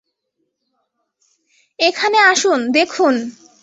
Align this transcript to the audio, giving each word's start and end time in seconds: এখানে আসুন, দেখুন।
এখানে 1.79 2.17
আসুন, 2.31 2.59
দেখুন। 2.71 3.15